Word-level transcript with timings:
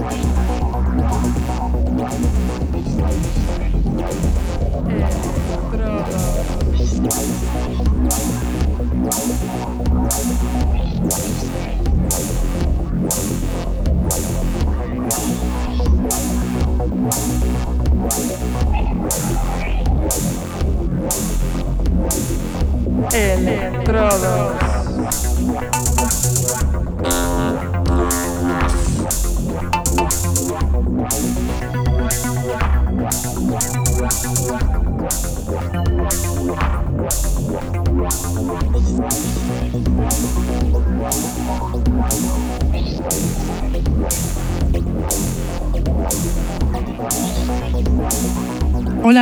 Estrada. 0.00 0.49
Electrodos. 23.12 24.60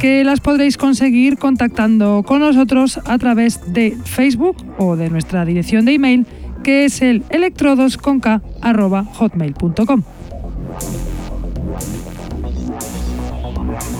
que 0.00 0.24
las 0.24 0.40
podréis 0.40 0.76
conseguir 0.78 1.36
contactando 1.36 2.24
con 2.26 2.40
nosotros 2.40 2.98
a 3.04 3.18
través 3.18 3.74
de 3.74 3.98
Facebook 4.04 4.56
o 4.78 4.96
de 4.96 5.10
nuestra 5.10 5.44
dirección 5.44 5.84
de 5.84 5.92
email 5.92 6.24
que 6.64 6.86
es 6.86 7.02
el 7.02 7.22
electrodosconk.hotmail.com. 7.28 10.02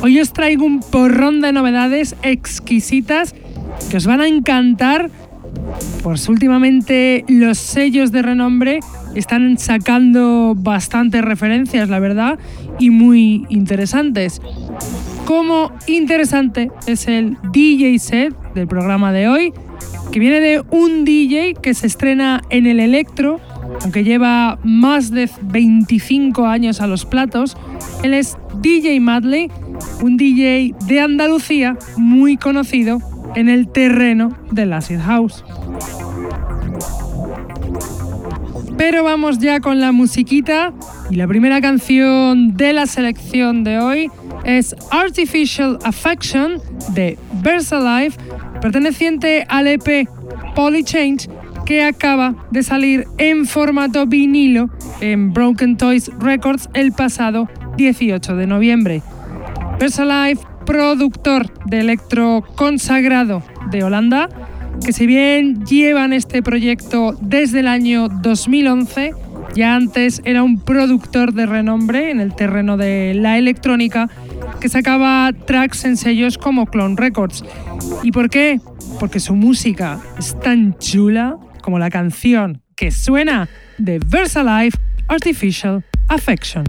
Hoy 0.03 0.21
os 0.21 0.33
traigo 0.33 0.65
un 0.65 0.81
porrón 0.81 1.43
de 1.43 1.53
novedades 1.53 2.17
exquisitas 2.22 3.34
que 3.91 3.99
os 3.99 4.06
van 4.06 4.22
a 4.22 4.28
encantar, 4.28 5.11
pues 6.03 6.31
últimamente 6.31 7.27
los 7.28 7.59
sellos 7.59 8.11
de 8.11 8.22
renombre 8.22 8.81
están 9.15 9.59
sacando 9.59 10.55
bastantes 10.56 11.22
referencias, 11.22 11.91
la 11.91 11.99
verdad, 11.99 12.38
y 12.78 12.88
muy 12.88 13.44
interesantes 13.50 14.41
como 15.31 15.71
interesante 15.87 16.73
es 16.89 17.07
el 17.07 17.37
DJ 17.53 18.01
set 18.01 18.35
del 18.53 18.67
programa 18.67 19.13
de 19.13 19.29
hoy, 19.29 19.53
que 20.11 20.19
viene 20.19 20.41
de 20.41 20.65
un 20.73 21.05
DJ 21.05 21.55
que 21.55 21.73
se 21.73 21.87
estrena 21.87 22.43
en 22.51 22.67
el 22.67 22.81
electro, 22.81 23.39
aunque 23.81 24.03
lleva 24.03 24.59
más 24.65 25.13
de 25.13 25.31
25 25.43 26.47
años 26.47 26.81
a 26.81 26.89
los 26.89 27.05
platos. 27.05 27.57
Él 28.03 28.13
es 28.13 28.39
DJ 28.61 28.99
Madley, 28.99 29.53
un 30.03 30.17
DJ 30.17 30.75
de 30.89 31.01
Andalucía 31.01 31.79
muy 31.97 32.37
conocido 32.37 32.99
en 33.37 33.49
el 33.49 33.69
terreno 33.69 34.37
del 34.51 34.73
acid 34.73 34.99
house. 34.99 35.45
Pero 38.77 39.05
vamos 39.05 39.39
ya 39.39 39.61
con 39.61 39.79
la 39.79 39.93
musiquita 39.93 40.73
y 41.09 41.15
la 41.15 41.29
primera 41.29 41.61
canción 41.61 42.57
de 42.57 42.73
la 42.73 42.87
selección 42.87 43.62
de 43.62 43.79
hoy 43.79 44.11
es 44.59 44.75
Artificial 44.91 45.78
Affection 45.84 46.61
de 46.94 47.19
Versalife, 47.43 48.19
perteneciente 48.61 49.47
al 49.49 49.66
EP 49.66 50.09
Polychange 50.55 51.28
que 51.65 51.84
acaba 51.84 52.34
de 52.50 52.62
salir 52.62 53.06
en 53.19 53.47
formato 53.47 54.06
vinilo 54.06 54.69
en 55.00 55.33
Broken 55.33 55.77
Toys 55.77 56.11
Records 56.19 56.69
el 56.75 56.93
pasado 56.93 57.49
18 57.77 58.34
de 58.34 58.47
noviembre. 58.47 59.03
Versalife, 59.78 60.44
productor 60.67 61.53
de 61.67 61.81
electro 61.81 62.44
consagrado 62.56 63.43
de 63.71 63.84
Holanda, 63.84 64.28
que 64.84 64.93
si 64.93 65.06
bien 65.06 65.65
llevan 65.65 66.12
este 66.12 66.43
proyecto 66.43 67.17
desde 67.21 67.61
el 67.61 67.69
año 67.69 68.09
2011, 68.09 69.12
ya 69.55 69.75
antes 69.75 70.22
era 70.25 70.43
un 70.43 70.61
productor 70.61 71.32
de 71.34 71.47
renombre 71.47 72.11
en 72.11 72.21
el 72.21 72.34
terreno 72.34 72.77
de 72.77 73.15
la 73.15 73.38
electrónica 73.38 74.09
que 74.60 74.69
sacaba 74.69 75.32
tracks 75.47 75.84
en 75.84 75.97
sellos 75.97 76.37
como 76.37 76.66
Clone 76.66 76.94
Records. 76.97 77.43
¿Y 78.03 78.12
por 78.12 78.28
qué? 78.28 78.60
Porque 78.98 79.19
su 79.19 79.34
música 79.34 79.98
es 80.19 80.38
tan 80.38 80.78
chula 80.78 81.37
como 81.62 81.78
la 81.78 81.91
canción 81.91 82.62
que 82.76 82.91
suena 82.91 83.49
de 83.78 83.99
Versalife 83.99 84.78
Artificial 85.09 85.84
Affection. 86.09 86.65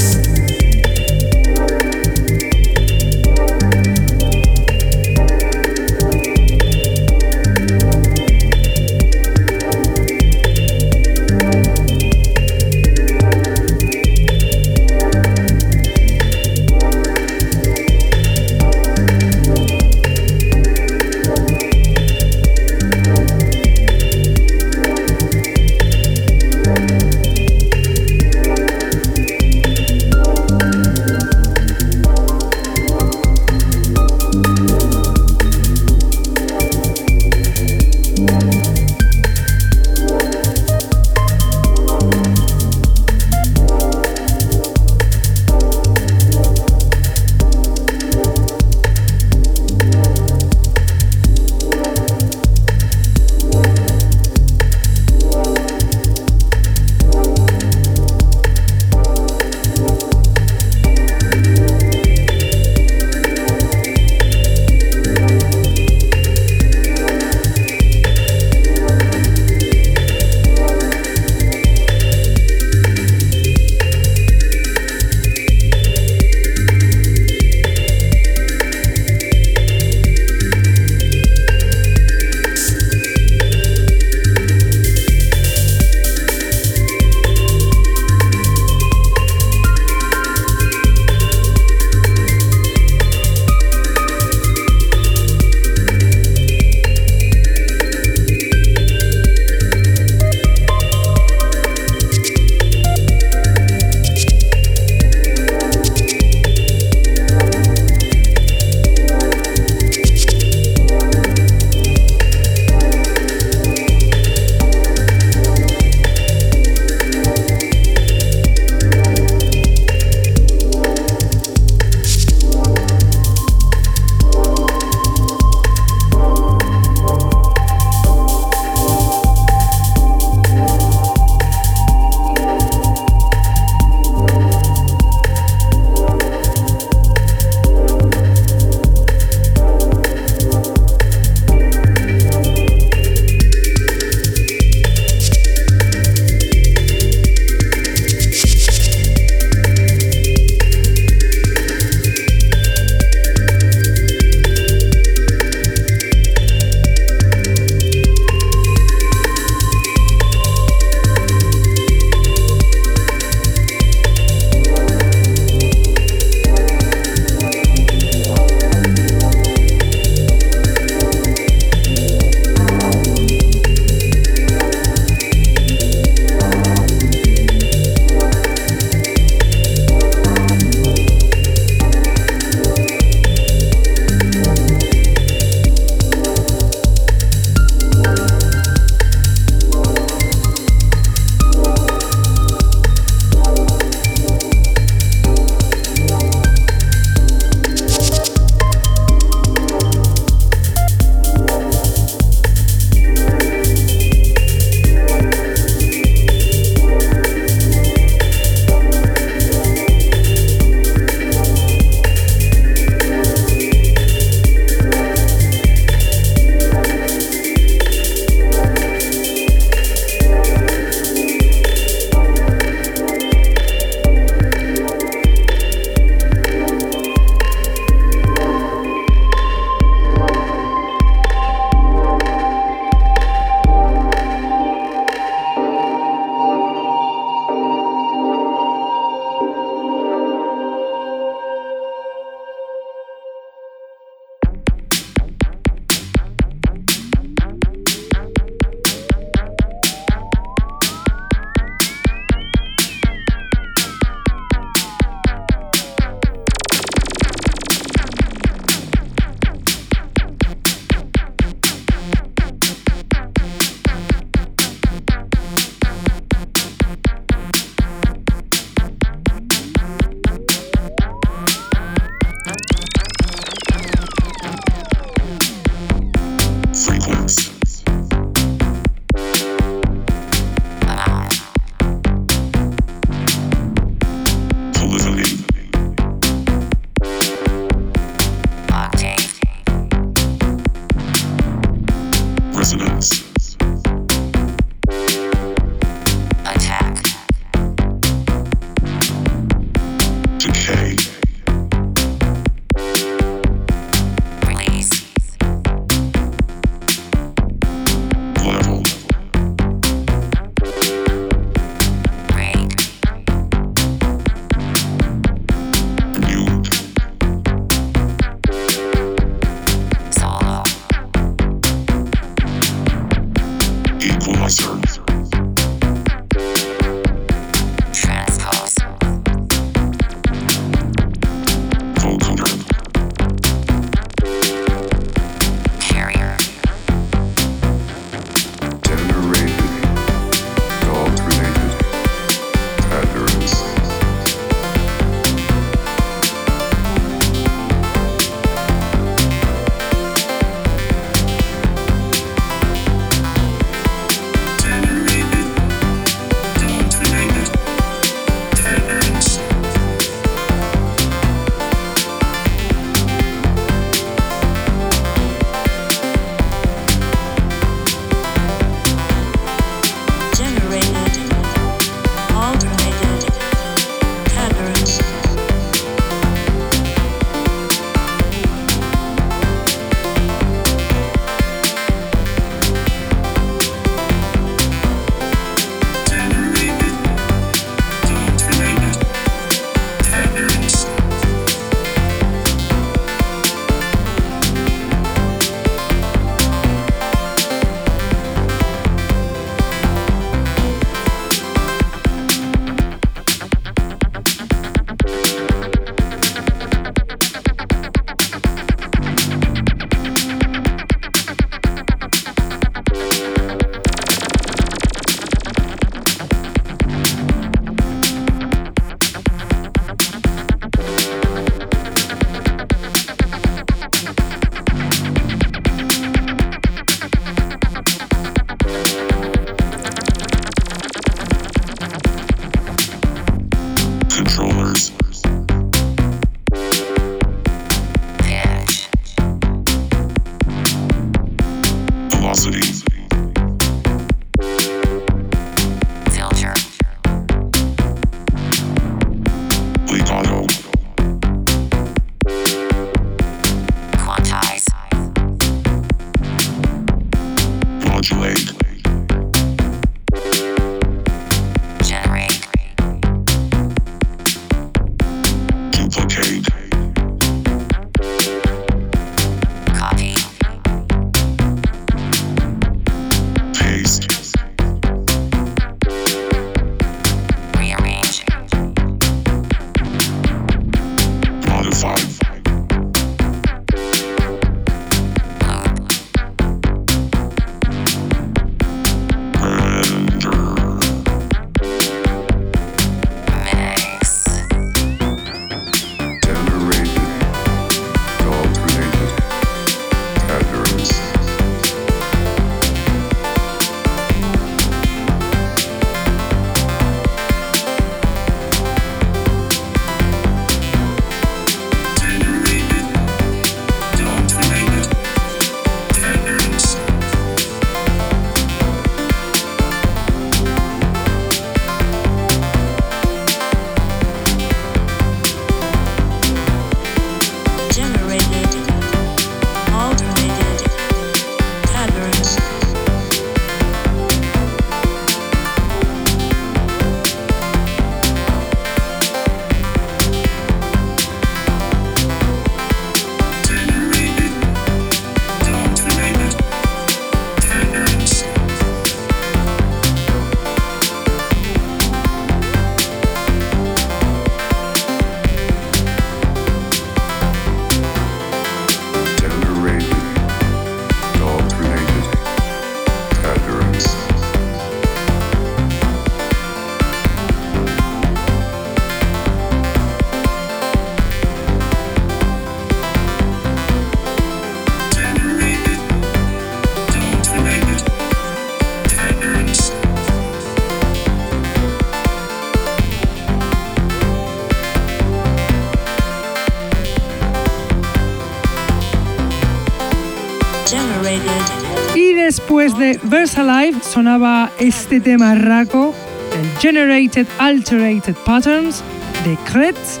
Después 592.64 592.80
de 592.80 592.98
Versalive 593.10 593.78
sonaba 593.82 594.50
este 594.58 594.98
tema 594.98 595.34
raco, 595.34 595.94
el 596.32 596.60
Generated 596.62 597.26
Alterated 597.36 598.14
Patterns 598.24 598.82
de 599.22 599.36
Kretz, 599.44 600.00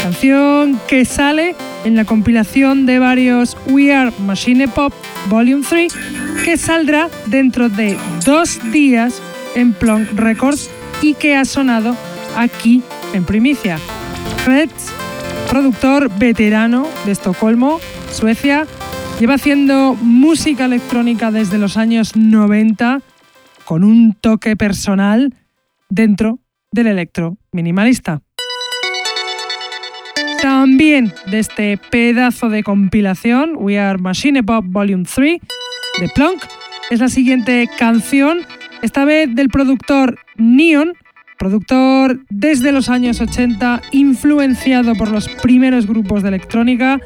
canción 0.00 0.78
que 0.86 1.04
sale 1.06 1.56
en 1.84 1.96
la 1.96 2.04
compilación 2.04 2.86
de 2.86 3.00
varios 3.00 3.56
We 3.66 3.92
Are 3.92 4.12
Machine 4.20 4.68
Pop 4.68 4.92
Volume 5.28 5.64
3, 5.68 5.92
que 6.44 6.56
saldrá 6.56 7.10
dentro 7.26 7.68
de 7.68 7.98
dos 8.24 8.60
días 8.70 9.20
en 9.56 9.72
Plonk 9.72 10.12
Records 10.12 10.70
y 11.02 11.14
que 11.14 11.34
ha 11.34 11.44
sonado 11.44 11.96
aquí 12.36 12.80
en 13.12 13.24
primicia. 13.24 13.76
Kretz, 14.44 14.92
productor 15.50 16.16
veterano 16.16 16.86
de 17.06 17.10
Estocolmo, 17.10 17.80
Suecia, 18.12 18.68
Lleva 19.20 19.34
haciendo 19.34 19.94
música 19.94 20.64
electrónica 20.64 21.30
desde 21.30 21.56
los 21.56 21.76
años 21.76 22.16
90 22.16 23.00
con 23.64 23.84
un 23.84 24.14
toque 24.14 24.56
personal 24.56 25.32
dentro 25.88 26.40
del 26.72 26.88
electro 26.88 27.38
minimalista. 27.52 28.22
También 30.42 31.12
de 31.30 31.38
este 31.38 31.78
pedazo 31.90 32.48
de 32.48 32.64
compilación, 32.64 33.52
We 33.56 33.78
Are 33.78 33.98
Machine 33.98 34.42
Pop 34.42 34.64
Volume 34.66 35.04
3 35.04 35.40
de 36.00 36.08
Plonk, 36.14 36.42
es 36.90 36.98
la 36.98 37.08
siguiente 37.08 37.70
canción, 37.78 38.40
esta 38.82 39.04
vez 39.04 39.32
del 39.32 39.48
productor 39.48 40.18
Neon, 40.36 40.92
productor 41.38 42.20
desde 42.30 42.72
los 42.72 42.88
años 42.88 43.20
80, 43.20 43.80
influenciado 43.92 44.96
por 44.96 45.08
los 45.08 45.28
primeros 45.28 45.86
grupos 45.86 46.22
de 46.22 46.28
electrónica, 46.30 47.00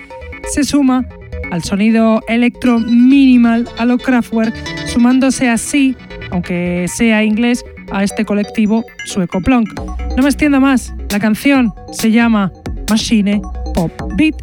se 0.50 0.65
suma 0.65 1.05
al 1.50 1.62
sonido 1.62 2.21
electro 2.28 2.78
minimal 2.81 3.69
a 3.78 3.85
lo 3.85 3.99
Kraftwerk, 3.99 4.55
sumándose 4.87 5.49
así, 5.49 5.97
aunque 6.31 6.87
sea 6.88 7.25
inglés, 7.25 7.64
a 7.90 8.05
este 8.05 8.25
colectivo 8.25 8.85
sueco 9.05 9.40
Plonk. 9.40 9.69
No 10.17 10.23
me 10.23 10.28
extiendo 10.28 10.61
más, 10.61 10.93
la 11.11 11.19
canción 11.19 11.73
se 11.93 12.11
llama 12.11 12.52
Machine 12.90 13.40
Pop 13.75 13.93
Beat 14.17 14.35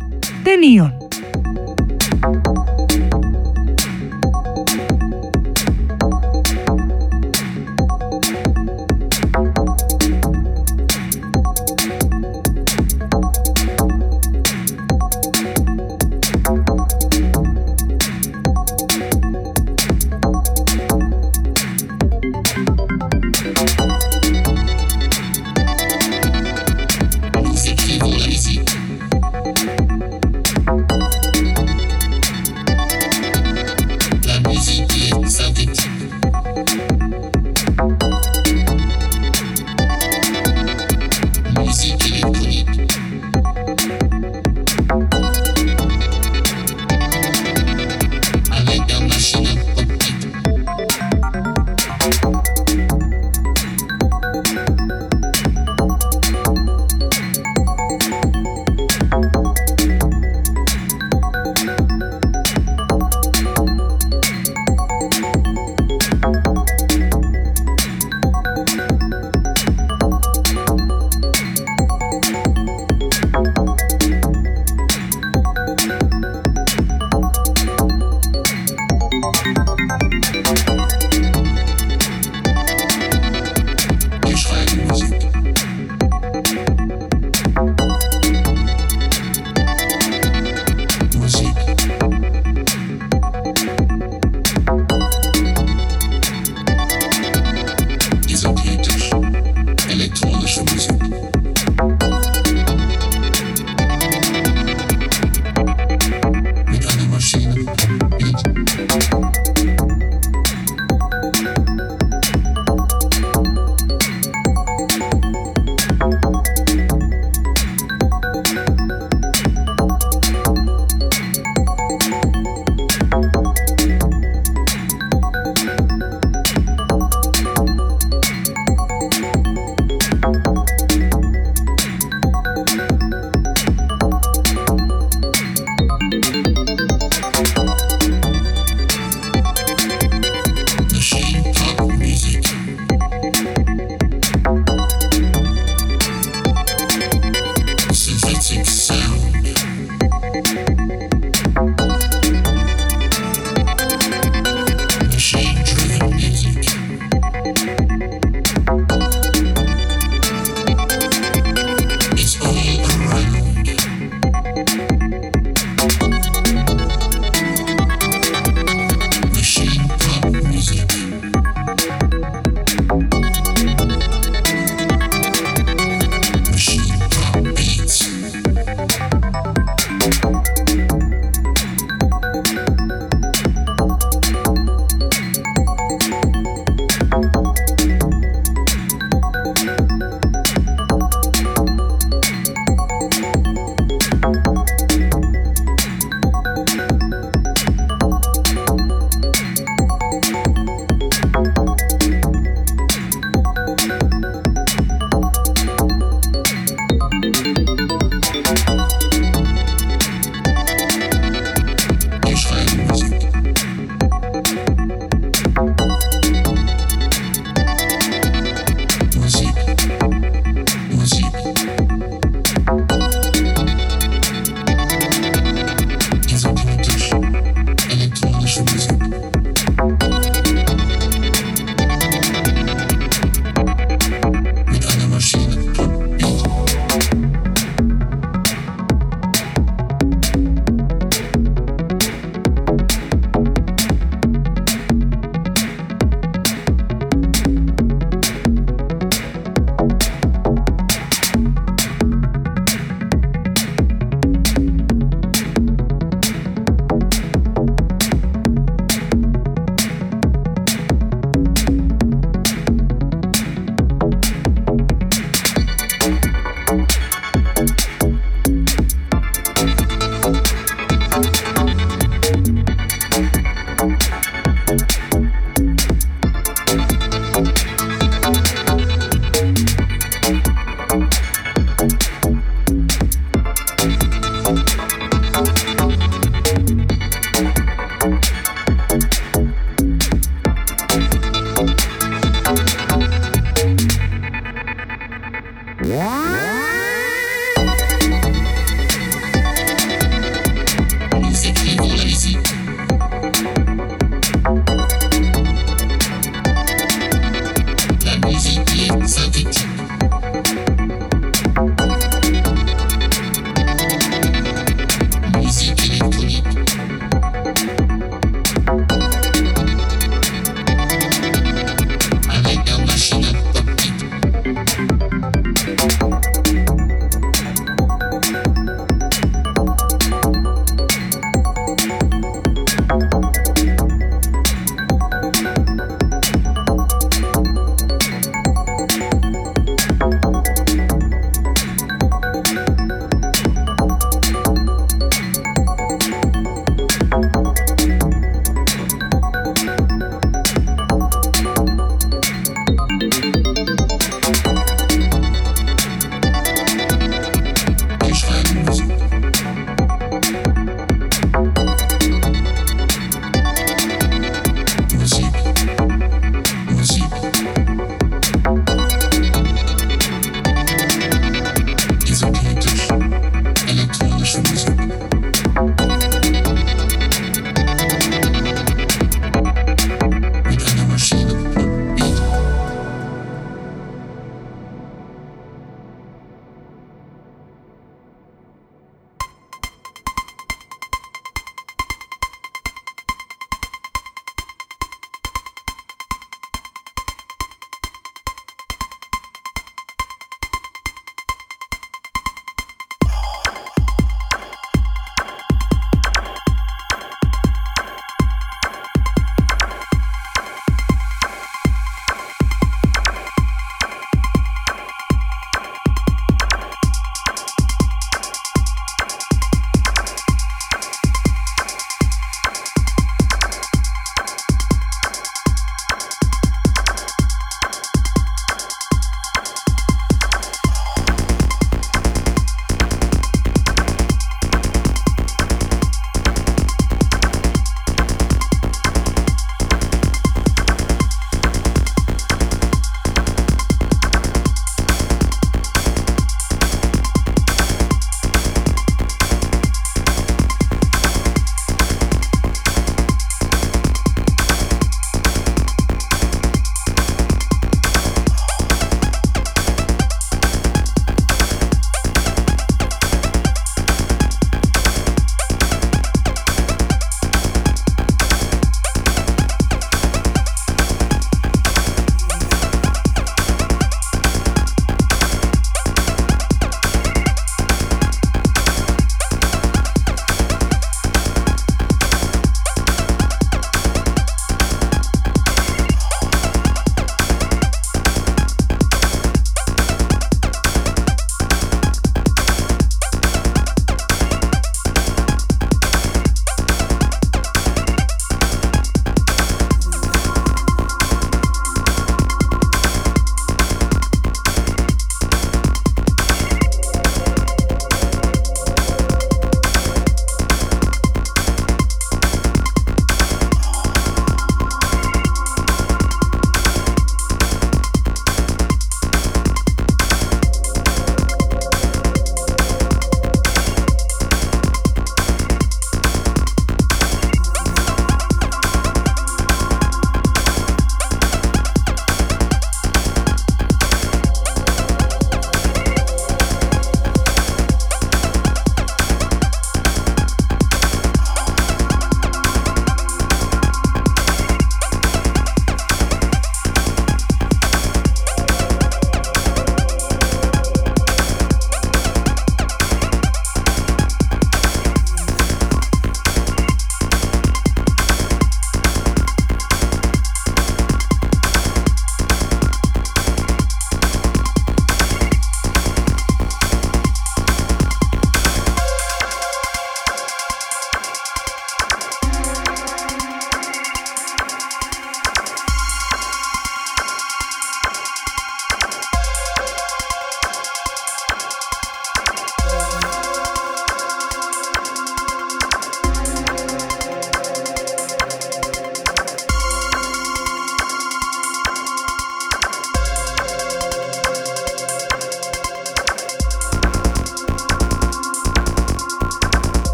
de 0.44 0.58
Neon. 0.58 0.94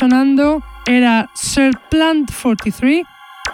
Sonando 0.00 0.62
era 0.86 1.28
Sir 1.34 1.72
Plant 1.90 2.30
43 2.32 3.02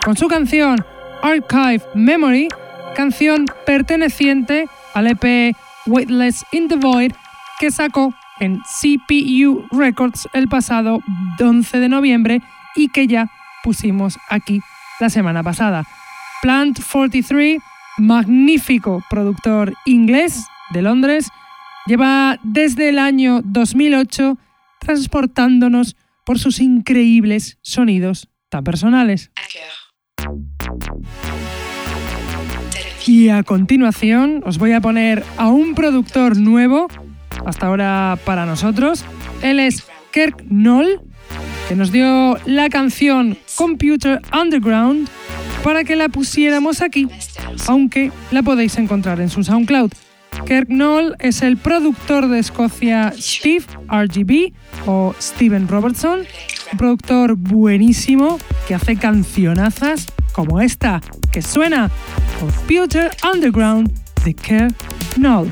con 0.04 0.16
su 0.16 0.28
canción 0.28 0.76
Archive 1.20 1.82
Memory, 1.92 2.46
canción 2.94 3.46
perteneciente 3.66 4.68
al 4.94 5.08
EP 5.08 5.56
Weightless 5.86 6.46
in 6.52 6.68
the 6.68 6.76
Void 6.76 7.10
que 7.58 7.72
sacó 7.72 8.14
en 8.38 8.60
CPU 8.60 9.66
Records 9.72 10.28
el 10.34 10.46
pasado 10.46 11.00
11 11.40 11.80
de 11.80 11.88
noviembre 11.88 12.42
y 12.76 12.90
que 12.90 13.08
ya 13.08 13.28
pusimos 13.64 14.16
aquí 14.28 14.60
la 15.00 15.10
semana 15.10 15.42
pasada. 15.42 15.82
Plant 16.42 16.78
43, 16.80 17.60
magnífico 17.98 19.02
productor 19.10 19.74
inglés 19.84 20.46
de 20.70 20.82
Londres, 20.82 21.28
lleva 21.86 22.38
desde 22.44 22.90
el 22.90 23.00
año 23.00 23.40
2008 23.42 24.38
transportándonos 24.78 25.96
por 26.26 26.40
sus 26.40 26.60
increíbles 26.60 27.58
sonidos 27.62 28.28
tan 28.50 28.64
personales. 28.64 29.30
Y 33.06 33.28
a 33.28 33.44
continuación 33.44 34.42
os 34.44 34.58
voy 34.58 34.72
a 34.72 34.80
poner 34.80 35.24
a 35.36 35.48
un 35.48 35.76
productor 35.76 36.36
nuevo, 36.36 36.88
hasta 37.46 37.68
ahora 37.68 38.18
para 38.24 38.44
nosotros. 38.44 39.04
Él 39.42 39.60
es 39.60 39.86
Kirk 40.12 40.44
Knoll, 40.48 41.00
que 41.68 41.76
nos 41.76 41.92
dio 41.92 42.36
la 42.44 42.68
canción 42.68 43.38
Computer 43.54 44.20
Underground 44.32 45.08
para 45.62 45.84
que 45.84 45.94
la 45.94 46.08
pusiéramos 46.08 46.82
aquí, 46.82 47.06
aunque 47.68 48.10
la 48.32 48.42
podéis 48.42 48.76
encontrar 48.78 49.20
en 49.20 49.30
su 49.30 49.44
SoundCloud. 49.44 49.92
Kirk 50.46 50.68
Knoll 50.68 51.16
es 51.18 51.42
el 51.42 51.56
productor 51.56 52.28
de 52.28 52.38
Escocia 52.38 53.12
Steve 53.18 53.64
RGB 53.88 54.52
o 54.86 55.12
Steven 55.20 55.66
Robertson, 55.66 56.20
un 56.70 56.78
productor 56.78 57.34
buenísimo 57.34 58.38
que 58.68 58.76
hace 58.76 58.96
cancionazas 58.96 60.06
como 60.32 60.60
esta 60.60 61.00
que 61.32 61.42
suena 61.42 61.90
Computer 62.38 63.10
Underground 63.34 63.92
de 64.24 64.34
Kirk 64.34 64.74
Knoll. 65.16 65.50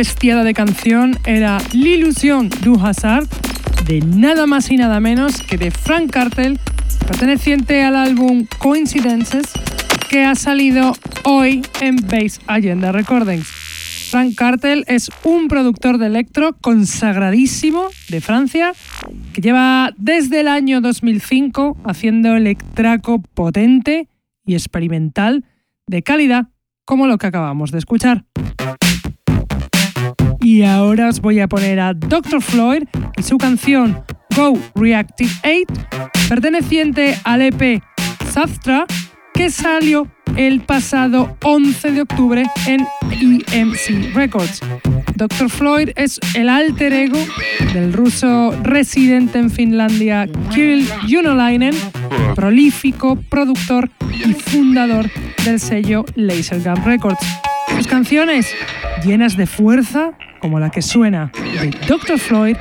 Bestiada 0.00 0.44
de 0.44 0.54
canción 0.54 1.18
era 1.26 1.58
L'Illusion 1.74 2.48
du 2.62 2.80
Hasard 2.80 3.28
de 3.86 4.00
nada 4.00 4.46
más 4.46 4.70
y 4.70 4.78
nada 4.78 4.98
menos 4.98 5.42
que 5.42 5.58
de 5.58 5.70
Frank 5.70 6.10
Cartel, 6.10 6.58
perteneciente 7.06 7.82
al 7.82 7.96
álbum 7.96 8.46
Coincidences, 8.60 9.52
que 10.08 10.24
ha 10.24 10.34
salido 10.36 10.94
hoy 11.24 11.60
en 11.82 11.96
Base 11.96 12.40
Agenda 12.46 12.92
Recordings. 12.92 13.46
Frank 14.10 14.34
Cartel 14.36 14.86
es 14.88 15.10
un 15.22 15.48
productor 15.48 15.98
de 15.98 16.06
electro 16.06 16.56
consagradísimo 16.58 17.88
de 18.08 18.22
Francia 18.22 18.72
que 19.34 19.42
lleva 19.42 19.92
desde 19.98 20.40
el 20.40 20.48
año 20.48 20.80
2005 20.80 21.76
haciendo 21.84 22.36
electraco 22.36 23.20
potente 23.34 24.08
y 24.46 24.54
experimental 24.54 25.44
de 25.86 26.02
calidad 26.02 26.46
como 26.86 27.06
lo 27.06 27.18
que 27.18 27.26
acabamos 27.26 27.70
de 27.70 27.78
escuchar. 27.80 28.24
Y 30.50 30.64
ahora 30.64 31.08
os 31.08 31.20
voy 31.20 31.38
a 31.38 31.46
poner 31.46 31.78
a 31.78 31.94
Dr. 31.94 32.42
Floyd 32.42 32.82
y 33.16 33.22
su 33.22 33.38
canción 33.38 34.02
Go 34.34 34.58
Reactive 34.74 35.30
8, 35.44 36.08
perteneciente 36.28 37.16
al 37.22 37.42
EP 37.42 37.80
Saftra, 38.32 38.84
que 39.32 39.48
salió 39.48 40.08
el 40.34 40.60
pasado 40.62 41.36
11 41.44 41.92
de 41.92 42.00
octubre 42.02 42.44
en 42.66 42.84
EMC 43.52 44.12
Records. 44.12 44.60
Dr. 45.14 45.48
Floyd 45.48 45.90
es 45.94 46.18
el 46.34 46.48
alter 46.48 46.94
ego 46.94 47.24
del 47.72 47.92
ruso 47.92 48.50
residente 48.64 49.38
en 49.38 49.52
Finlandia 49.52 50.26
Kirill 50.52 50.84
Junolainen, 51.08 51.76
prolífico 52.34 53.14
productor 53.28 53.88
y 54.10 54.32
fundador 54.32 55.08
del 55.44 55.60
sello 55.60 56.04
Lasergun 56.16 56.84
Records. 56.84 57.24
Sus 57.76 57.86
canciones, 57.86 58.52
llenas 59.04 59.36
de 59.36 59.46
fuerza, 59.46 60.12
como 60.40 60.58
la 60.60 60.70
que 60.70 60.82
suena 60.82 61.32
de 61.34 61.70
Dr. 61.86 62.18
Floyd, 62.18 62.56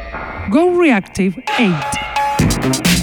Go 0.50 0.80
Reactive 0.82 1.44
8. 1.60 2.99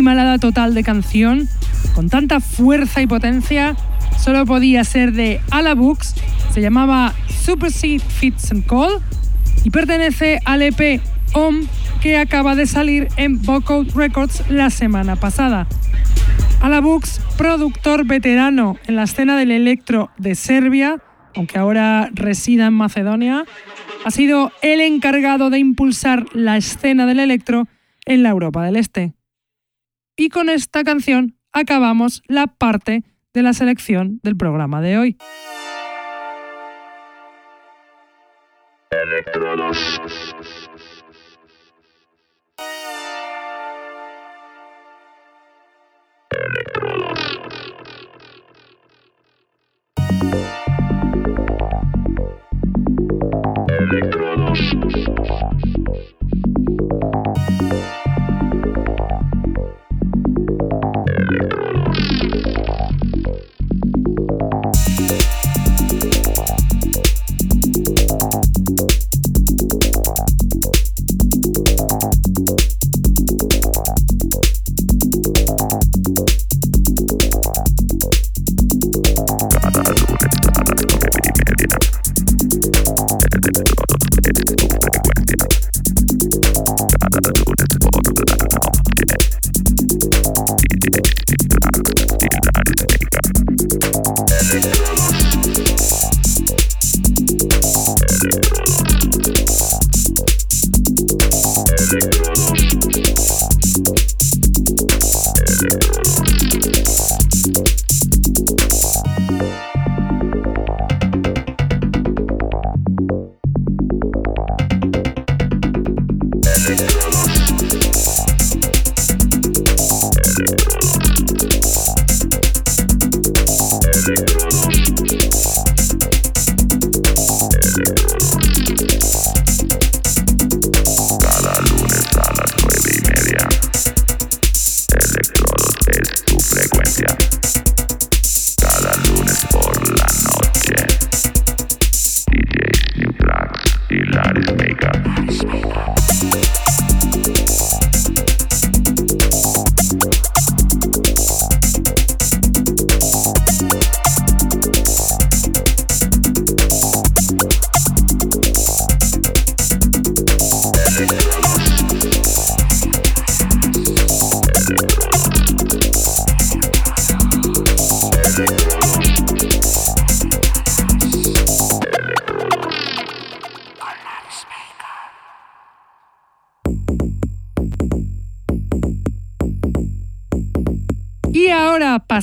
Animalada 0.00 0.38
total 0.38 0.72
de 0.72 0.82
canción, 0.82 1.46
con 1.94 2.08
tanta 2.08 2.40
fuerza 2.40 3.02
y 3.02 3.06
potencia, 3.06 3.76
solo 4.18 4.46
podía 4.46 4.82
ser 4.82 5.12
de 5.12 5.42
Ala 5.50 5.74
Books, 5.74 6.14
se 6.54 6.62
llamaba 6.62 7.12
Super 7.28 7.70
Seed 7.70 8.00
Fits 8.00 8.50
and 8.50 8.64
Call 8.64 9.02
y 9.62 9.68
pertenece 9.68 10.40
al 10.46 10.62
EP 10.62 11.02
OM 11.34 11.66
que 12.00 12.16
acaba 12.16 12.54
de 12.54 12.66
salir 12.66 13.08
en 13.18 13.42
Vocode 13.42 13.90
Records 13.94 14.42
la 14.48 14.70
semana 14.70 15.16
pasada. 15.16 15.66
Ala 16.62 16.80
Books, 16.80 17.20
productor 17.36 18.06
veterano 18.06 18.78
en 18.86 18.96
la 18.96 19.02
escena 19.02 19.36
del 19.36 19.50
electro 19.50 20.10
de 20.16 20.34
Serbia, 20.34 20.96
aunque 21.36 21.58
ahora 21.58 22.08
resida 22.14 22.68
en 22.68 22.72
Macedonia, 22.72 23.44
ha 24.02 24.10
sido 24.10 24.50
el 24.62 24.80
encargado 24.80 25.50
de 25.50 25.58
impulsar 25.58 26.24
la 26.32 26.56
escena 26.56 27.04
del 27.04 27.20
electro 27.20 27.68
en 28.06 28.22
la 28.22 28.30
Europa 28.30 28.64
del 28.64 28.76
Este. 28.76 29.12
Y 30.20 30.28
con 30.28 30.50
esta 30.50 30.84
canción 30.84 31.38
acabamos 31.50 32.22
la 32.26 32.46
parte 32.46 33.04
de 33.32 33.42
la 33.42 33.54
selección 33.54 34.20
del 34.22 34.36
programa 34.36 34.82
de 34.82 34.98
hoy. 34.98 35.16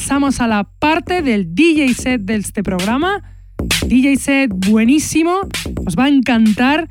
Pasamos 0.08 0.40
a 0.40 0.48
la 0.48 0.64
parte 0.64 1.22
del 1.22 1.54
DJ 1.54 1.94
set 1.94 2.22
de 2.22 2.36
este 2.38 2.64
programa. 2.64 3.22
DJ 3.88 4.16
set 4.16 4.52
buenísimo, 4.70 5.42
os 5.86 5.98
va 5.98 6.06
a 6.06 6.08
encantar, 6.08 6.88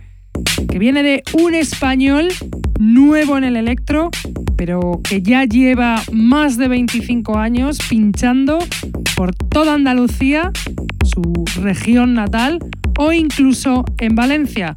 que 0.68 0.78
viene 0.78 1.02
de 1.02 1.22
un 1.32 1.54
español 1.54 2.28
nuevo 2.78 3.38
en 3.38 3.44
el 3.44 3.56
electro, 3.56 4.10
pero 4.54 5.00
que 5.02 5.22
ya 5.22 5.46
lleva 5.46 6.02
más 6.12 6.58
de 6.58 6.68
25 6.68 7.38
años 7.38 7.78
pinchando 7.88 8.58
por 9.16 9.34
toda 9.34 9.72
Andalucía, 9.72 10.52
su 11.02 11.46
región 11.62 12.12
natal, 12.12 12.58
o 12.98 13.14
incluso 13.14 13.86
en 13.96 14.14
Valencia. 14.14 14.76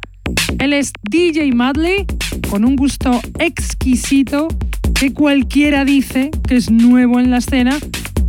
Él 0.58 0.72
es 0.72 0.94
DJ 1.02 1.52
Madley, 1.52 2.06
con 2.48 2.64
un 2.64 2.76
gusto 2.76 3.20
exquisito 3.38 4.48
que 4.98 5.12
cualquiera 5.12 5.84
dice 5.84 6.30
que 6.48 6.56
es 6.56 6.70
nuevo 6.70 7.20
en 7.20 7.30
la 7.30 7.36
escena 7.36 7.78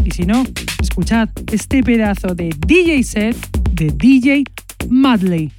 y 0.05 0.11
si 0.11 0.25
no, 0.25 0.43
escuchad 0.79 1.29
este 1.51 1.83
pedazo 1.83 2.33
de 2.33 2.55
DJ 2.67 3.03
set 3.03 3.35
de 3.73 3.87
DJ 3.87 4.43
Madley. 4.89 5.51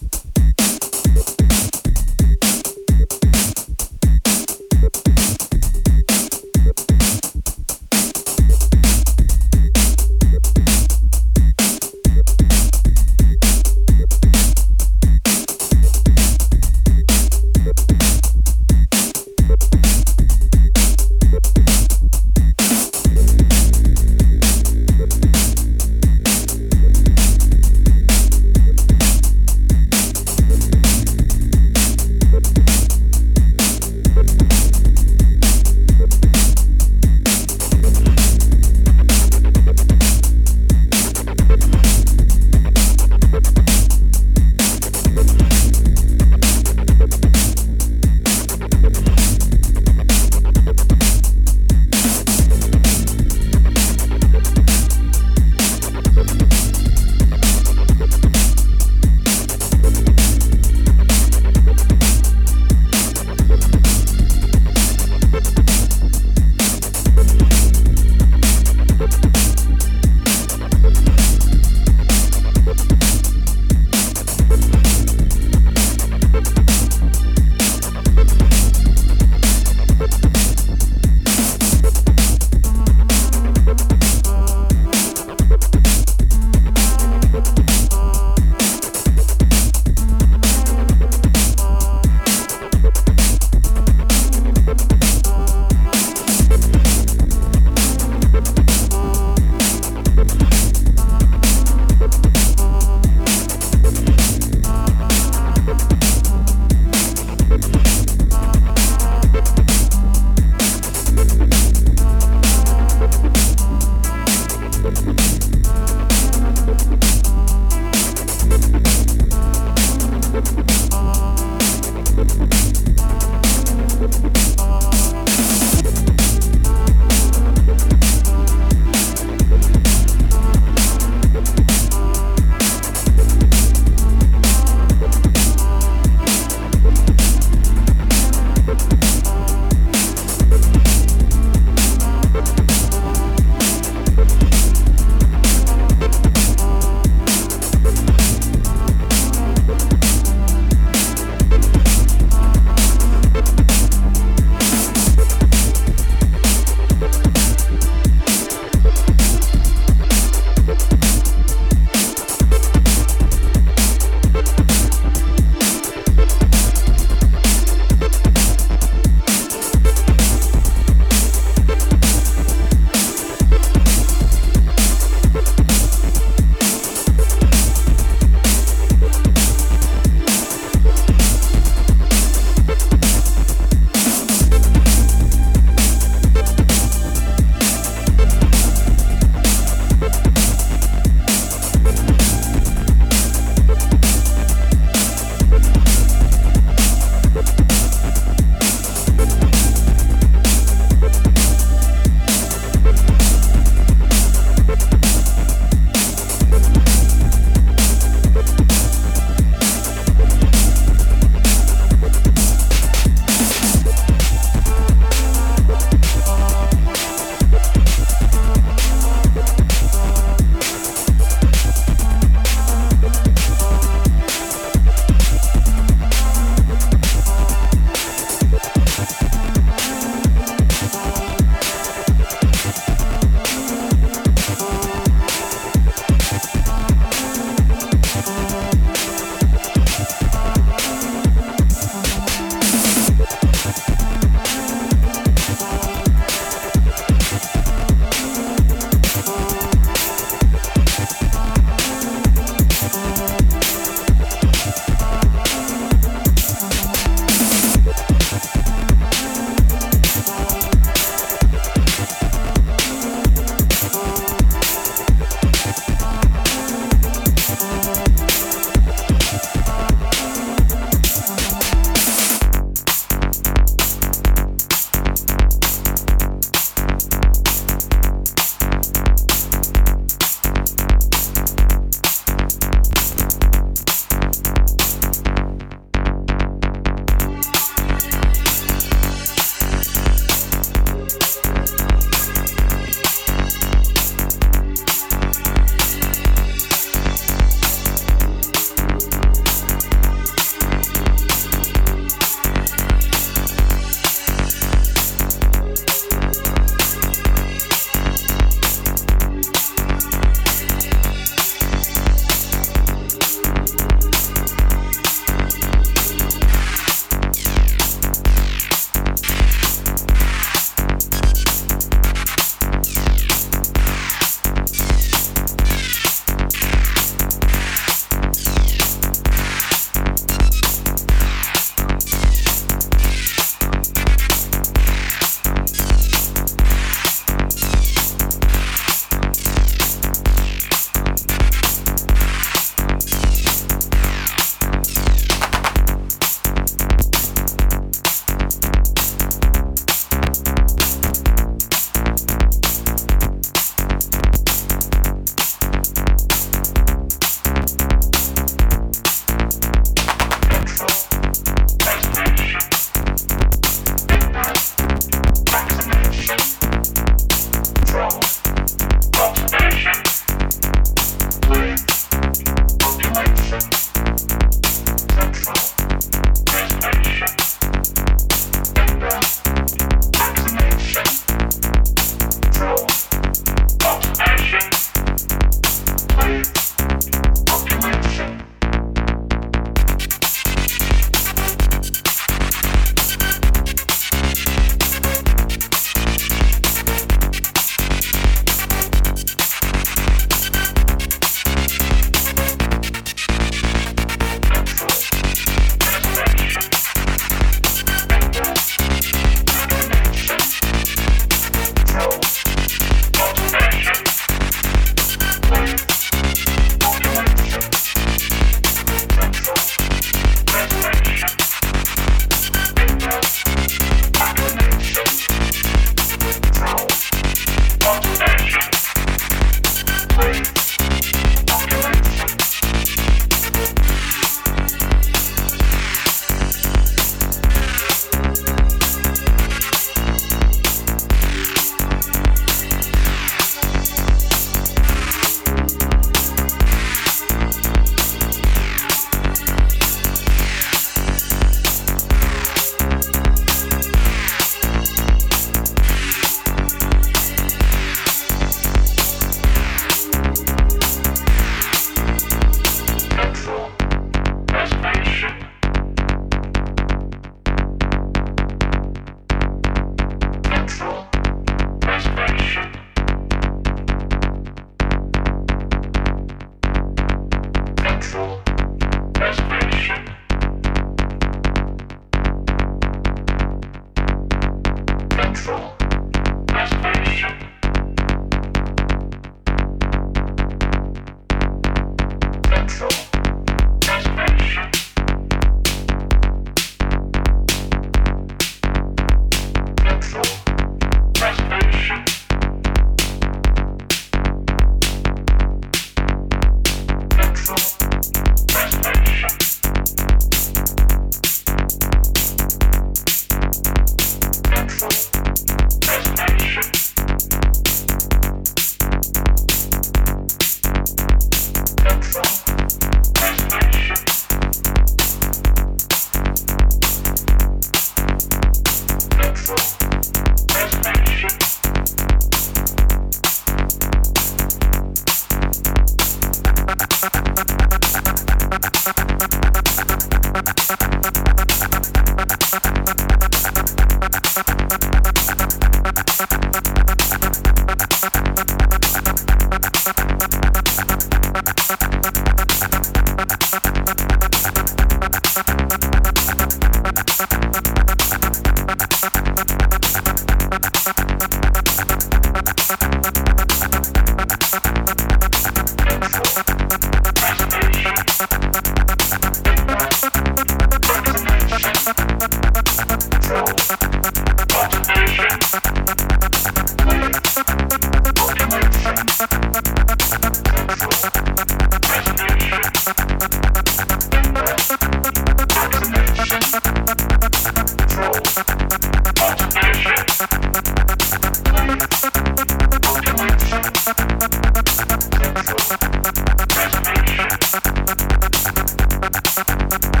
Música 599.13 600.00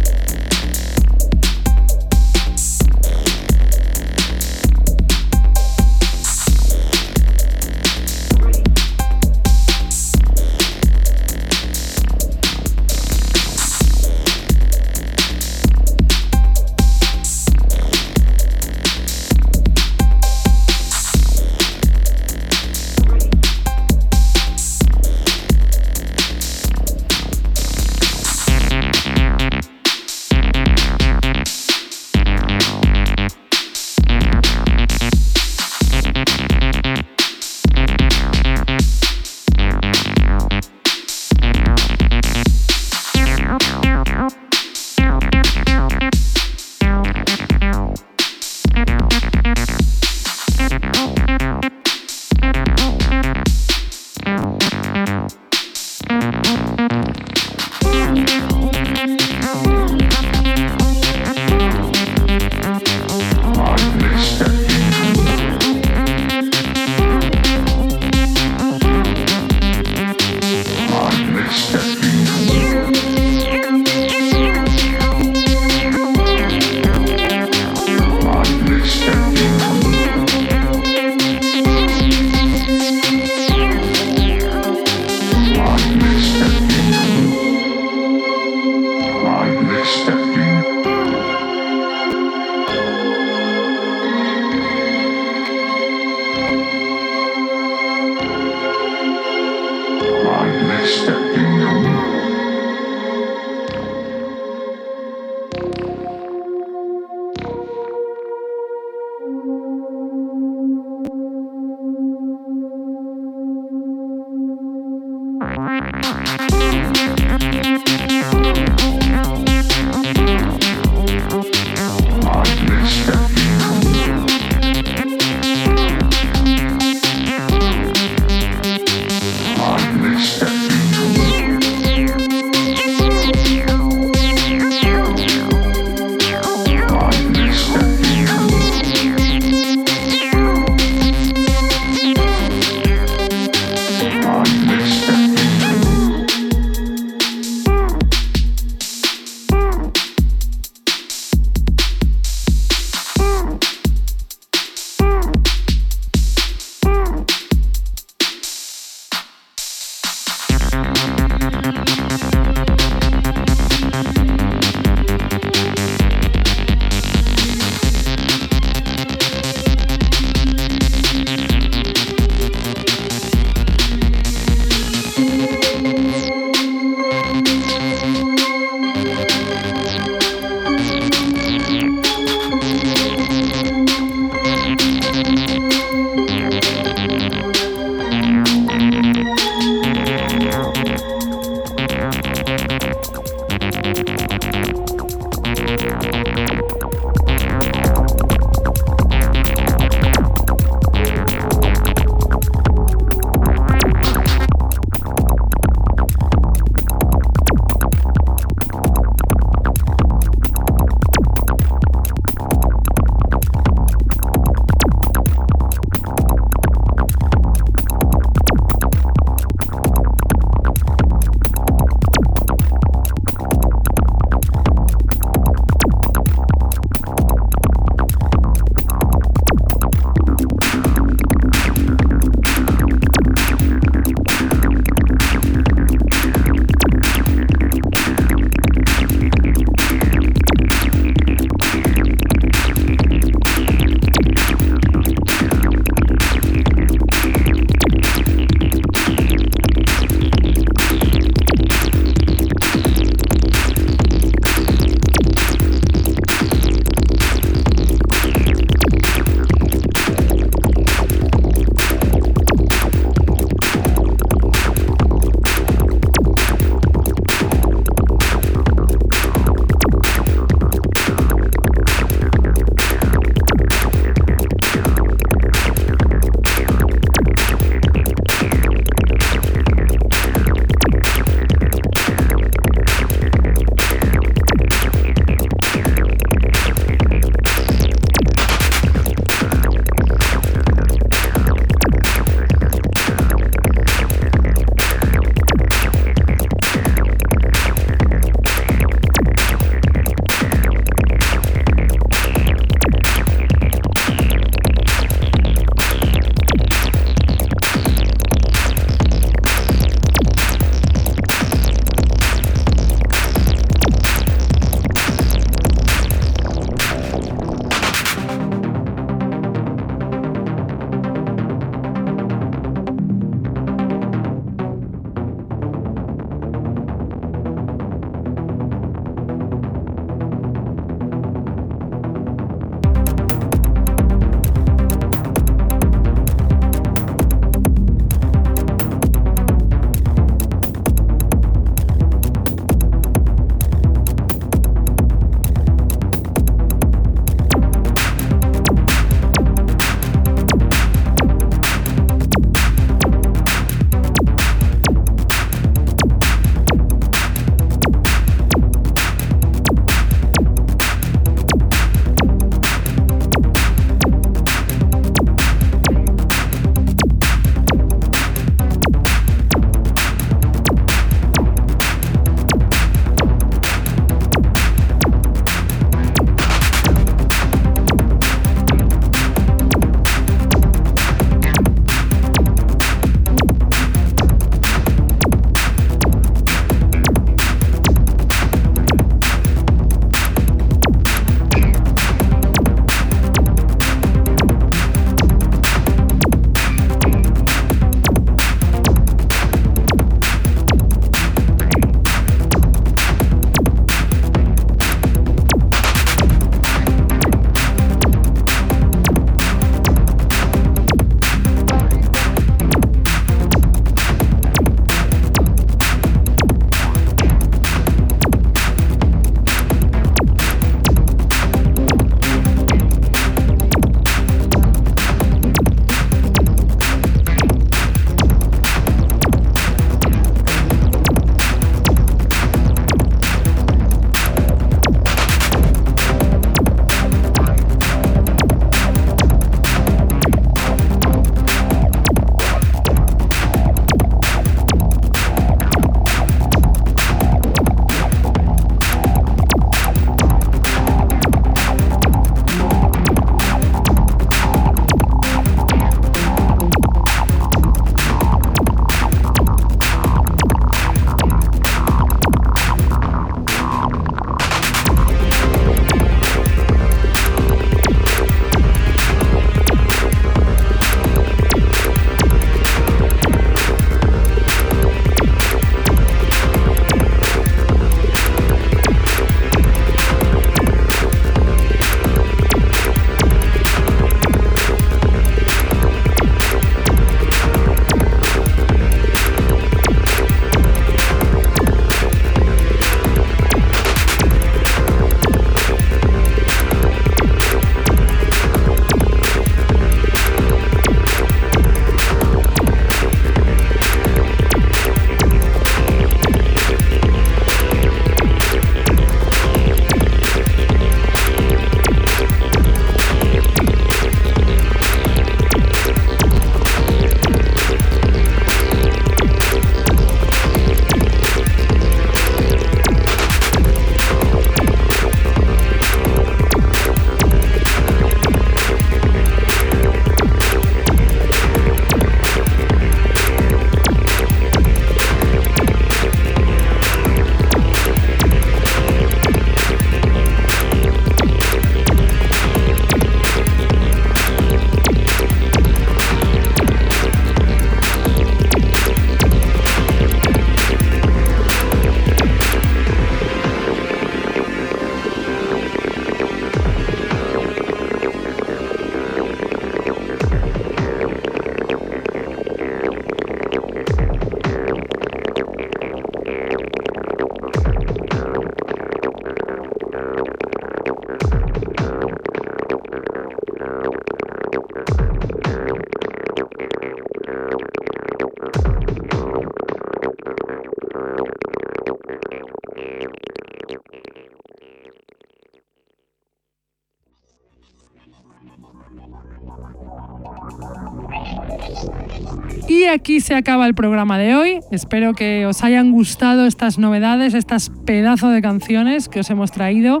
aquí 592.98 593.20
se 593.20 593.36
acaba 593.36 593.64
el 593.68 593.74
programa 593.74 594.18
de 594.18 594.34
hoy. 594.34 594.58
Espero 594.72 595.14
que 595.14 595.46
os 595.46 595.62
hayan 595.62 595.92
gustado 595.92 596.46
estas 596.46 596.78
novedades, 596.78 597.32
estas 597.32 597.70
pedazos 597.86 598.32
de 598.32 598.42
canciones 598.42 599.08
que 599.08 599.20
os 599.20 599.30
hemos 599.30 599.52
traído, 599.52 600.00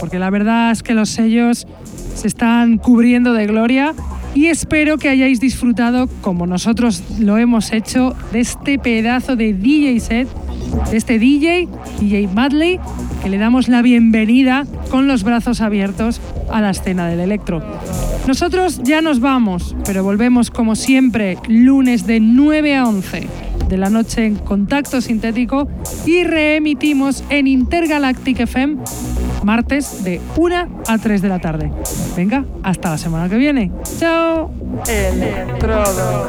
porque 0.00 0.18
la 0.18 0.30
verdad 0.30 0.72
es 0.72 0.82
que 0.82 0.94
los 0.94 1.10
sellos 1.10 1.64
se 2.16 2.26
están 2.26 2.78
cubriendo 2.78 3.34
de 3.34 3.46
gloria 3.46 3.94
y 4.34 4.46
espero 4.46 4.98
que 4.98 5.08
hayáis 5.10 5.38
disfrutado, 5.38 6.08
como 6.22 6.48
nosotros 6.48 7.04
lo 7.20 7.38
hemos 7.38 7.72
hecho, 7.72 8.16
de 8.32 8.40
este 8.40 8.80
pedazo 8.80 9.36
de 9.36 9.52
DJ 9.52 10.00
set, 10.00 10.28
de 10.90 10.96
este 10.96 11.20
DJ, 11.20 11.68
DJ 12.00 12.26
Madley, 12.34 12.80
que 13.22 13.30
le 13.30 13.38
damos 13.38 13.68
la 13.68 13.80
bienvenida 13.80 14.66
con 14.90 15.06
los 15.06 15.22
brazos 15.22 15.60
abiertos 15.60 16.20
a 16.52 16.60
la 16.60 16.70
escena 16.70 17.06
del 17.06 17.20
electro. 17.20 17.62
Nosotros 18.26 18.80
ya 18.82 19.00
nos 19.00 19.20
vamos, 19.20 19.76
pero 19.84 20.02
volvemos 20.02 20.50
como 20.50 20.76
siempre 20.76 21.38
lunes 21.48 22.06
de 22.06 22.20
9 22.20 22.76
a 22.76 22.88
11 22.88 23.28
de 23.68 23.76
la 23.76 23.90
noche 23.90 24.26
en 24.26 24.36
Contacto 24.36 25.00
Sintético 25.00 25.68
y 26.06 26.24
reemitimos 26.24 27.22
en 27.30 27.46
Intergalactic 27.46 28.40
FM 28.40 28.76
martes 29.44 30.02
de 30.02 30.20
1 30.36 30.82
a 30.88 30.98
3 30.98 31.22
de 31.22 31.28
la 31.28 31.38
tarde. 31.38 31.70
Venga, 32.16 32.44
hasta 32.62 32.90
la 32.90 32.98
semana 32.98 33.28
que 33.28 33.36
viene. 33.36 33.70
¡Chao! 33.98 34.50
Electrodos. 34.88 36.28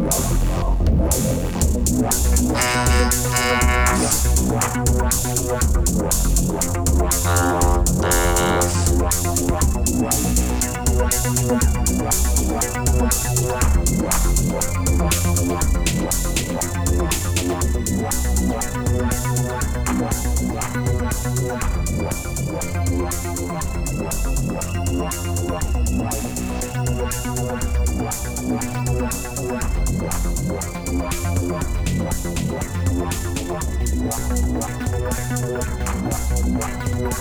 Wow. 0.00 0.40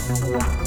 Thank. 0.09 0.58